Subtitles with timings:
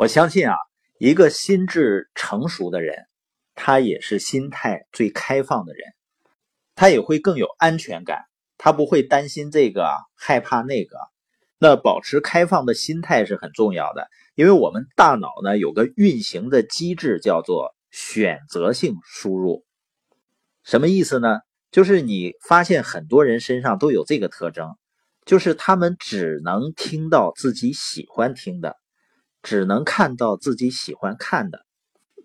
[0.00, 0.54] 我相信啊，
[0.98, 3.04] 一个心智成熟的人，
[3.54, 5.92] 他也是心态最开放的人，
[6.74, 8.24] 他也会更有安全感，
[8.56, 10.96] 他不会担心这个，害怕那个。
[11.58, 19.66] 那保持开放的心态是很重要的，因为我们大脑呢有个运行的机制叫做选择性输入。
[20.64, 21.40] 什么意思呢？
[21.70, 24.76] 就是你发现很多人身上都有这个特征，
[25.26, 28.78] 就是他们只能听到自己喜欢听的。
[29.42, 31.64] 只能看到自己喜欢看的，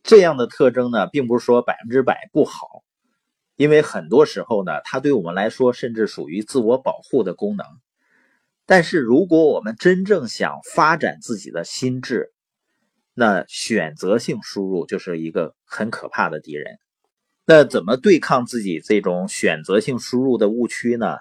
[0.04, 2.84] 这样的特征呢，并不是说百分之百不好，
[3.56, 7.66] 因为很多时候呢，它对我们来说甚至属于自我保护的功能。
[8.66, 12.34] 但是，如果我们真正想发展自己的心智，
[13.14, 16.80] 那选择性输入就是一个很可怕的敌人。
[17.46, 21.18] 那怎么对抗自己这种选择性输入的误区呢？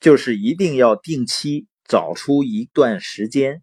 [0.00, 3.62] 就是一定要定期找出一段时间。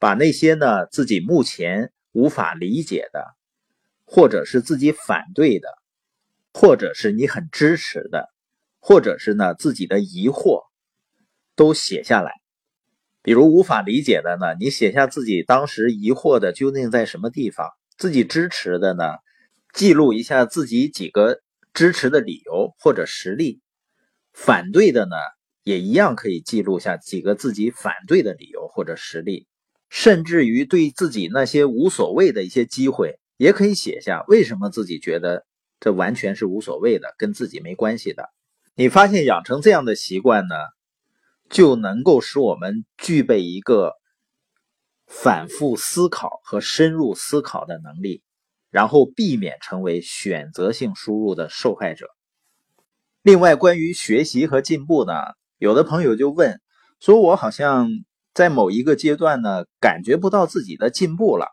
[0.00, 3.24] 把那些呢自己目前无法理解的，
[4.04, 5.68] 或者是自己反对的，
[6.52, 8.30] 或者是你很支持的，
[8.80, 10.62] 或者是呢自己的疑惑，
[11.54, 12.32] 都写下来。
[13.22, 19.04] 比如无法理解的呢，你写下自己当时疑惑的究竟在什么地方；自己支持的呢，
[19.74, 21.42] 记录一下自己几个
[21.74, 23.60] 支持的理由或者实例；
[24.32, 25.16] 反对的呢，
[25.62, 29.46] 也一样可以记录下几个自己反对的理由或者实例。
[29.90, 35.44] 甚至于对自己那些无所谓的一些机会，也可以写下为什么自己觉得
[35.80, 38.30] 这完全是无所谓的，跟自己没关系的。
[38.76, 40.54] 你发现养成这样的习惯呢，
[41.50, 43.94] 就能够使我们具备一个
[45.08, 48.22] 反复思考和深入思考的能力，
[48.70, 52.06] 然后避免成为选择性输入的受害者。
[53.22, 55.12] 另外，关于学习和进步呢，
[55.58, 56.60] 有的朋友就问
[57.00, 57.88] 说：“我好像……”
[58.32, 61.48] 在某一个阶段呢，感觉不到自己的进步了，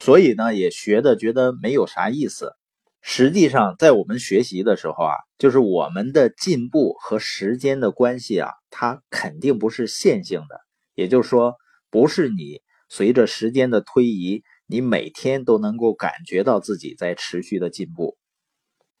[0.00, 2.52] 所以呢，也学的觉得没有啥意思。
[3.00, 10.60] 实际上，在我们学习的时候啊，就是我们的进步和时间的关系啊，它肯定不是线性的。
[10.94, 11.54] 也就是说，
[11.90, 18.16] 不是你随着时间的推移，你每天都能够感觉到自己在持续的进步。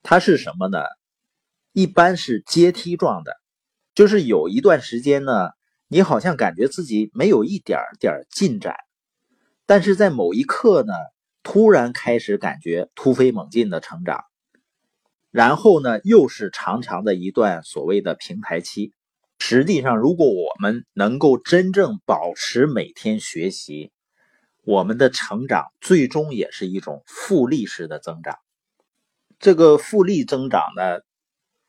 [0.02, 0.78] 它是什么呢？
[1.72, 3.32] 一般是阶梯状的，
[3.96, 5.50] 就是有一段时间呢。
[5.94, 8.74] 你好像感觉自己没有一点点进展，
[9.64, 10.92] 但是在某一刻呢，
[11.44, 14.24] 突然开始感觉突飞猛进的成长，
[15.30, 18.92] 然后呢，又是长长的一段所谓的平台期。
[19.38, 23.92] 实际上，如果我们能够真正保持每天学习，
[24.64, 28.36] 我们的成长最终也是一种复利式的增长。
[29.38, 31.02] 这个复利增长呢，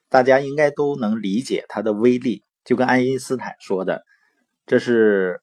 [0.10, 4.04] 大家应该都能理解它的威力，就跟爱因斯坦说的。
[4.66, 5.42] 这是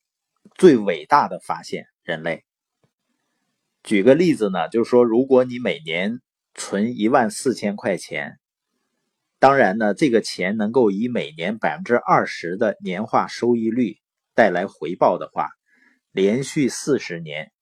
[0.57, 2.45] 最伟大的发现，人类。
[3.85, 6.21] 举个例子呢，就是说，如果你每年
[6.55, 8.39] 存一万四千块钱，
[9.39, 13.99] 当然呢，这个钱能够以每年百分之二十的年化收益率
[14.35, 15.49] 带来回报的话，
[16.13, 17.53] 连续四十年，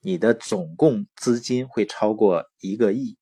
[0.00, 3.18] 你的总共资金会超过一个亿。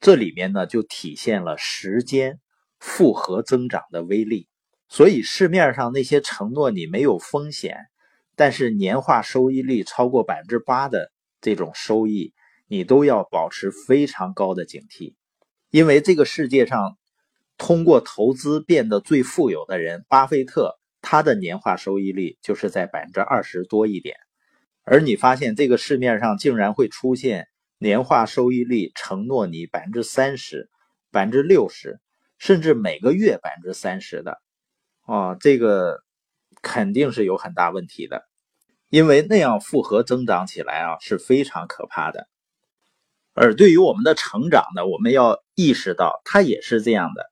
[0.00, 2.40] 这里面呢，就体现了时间
[2.78, 4.49] 复合增长的威力。
[4.92, 7.86] 所以市面上那些承诺你没有风险，
[8.34, 12.34] 但是年化收益率超过百分之八的这种收益，
[12.66, 15.14] 你都要保持非常高的警惕，
[15.70, 16.98] 因为这个世界上
[17.56, 24.16] 通过投资变得最富有的人，巴菲特他的年化收益率就是在百分之二十多一点，
[24.82, 27.46] 而你发现这个市面上竟然会出现
[27.78, 30.68] 年化收益率承诺你百分之三十、
[31.12, 32.00] 百分之六十，
[32.38, 34.42] 甚至每个月百分之三十的。
[35.10, 36.04] 啊，这个
[36.62, 38.22] 肯定是有很大问题的，
[38.90, 42.28] 因为那样复合增长起来啊是非常可怕的。
[43.34, 47.26] 而对于我们的成长呢，我们要意识到它也是这样的，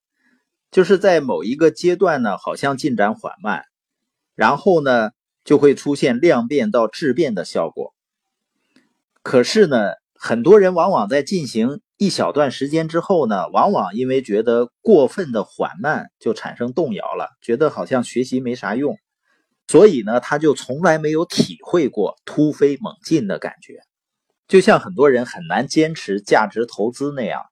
[0.73, 3.63] 就是在某一个阶段呢，好像进展缓慢，
[4.35, 5.11] 然后呢
[5.45, 7.95] 就会出现量变到质变的效果。
[9.23, 11.81] 可是呢，很多人往往在进行。
[11.99, 18.97] 一小段时间之后呢，往往因为觉得过分的缓慢，就产生动摇了，觉得好像学习没啥用，
[19.67, 23.81] 所以呢，他就从来没有体会过突飞猛进的感觉。
[24.47, 27.43] 就像很多人很难坚持价值投资那样，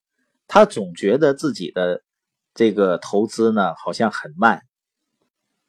[0.46, 2.02] 他总觉得自己的
[2.54, 4.62] 这个投资呢好像很慢。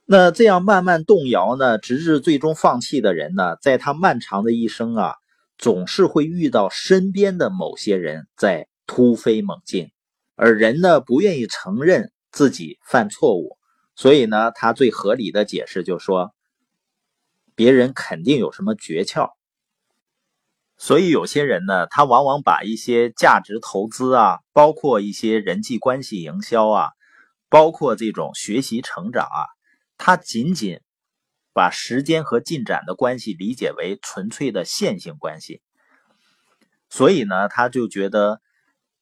[0.05, 5.15] 那这样慢慢动摇呢，直至最终放弃的人呢，在他漫长的一生啊。
[5.57, 9.91] 总是会遇到身边的某些人在突飞猛进，
[10.35, 13.57] 而人呢不愿意承认自己犯错误，
[13.95, 16.33] 所以呢，他最合理的解释就说，
[17.55, 19.31] 别人肯定有什么诀窍。
[20.77, 26.91] 所以有些人呢，他往往把一些价值投资啊，包括一些人际关系营销啊，
[27.49, 29.49] 包括这种学习成长啊，
[29.97, 30.79] 他仅仅
[31.57, 35.63] 把时间和进展的关系理解为纯粹的线性关系。
[36.87, 38.39] 所以呢，他就觉得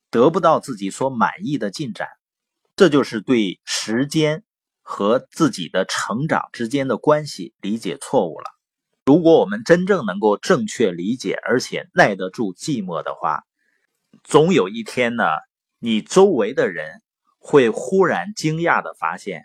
[0.09, 2.07] 得不到自己所满意的进展，
[2.77, 4.45] 这就是对时间
[4.81, 8.45] 和自己的成长之间的关系理解错误了。
[9.03, 13.43] 如果我们真正能够正确理解，而且耐得住寂寞的话，
[14.23, 15.25] 总有一天呢，
[15.79, 17.01] 你周围的人
[17.37, 19.43] 会忽然惊讶的发现，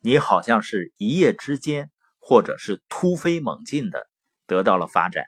[0.00, 1.90] 你好像是一夜之间，
[2.28, 4.06] 或者是突飞猛进的
[4.46, 5.24] 得到了发展。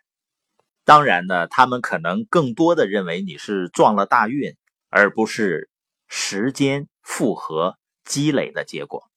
[0.84, 4.54] 当然呢，他们可能更多的认为你是撞了大运，
[4.90, 5.70] 而不是
[6.08, 9.09] 时间复合积累的结果。